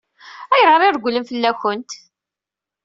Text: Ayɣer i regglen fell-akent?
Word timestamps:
Ayɣer 0.53 0.81
i 0.83 0.89
regglen 0.89 1.27
fell-akent? 1.29 1.89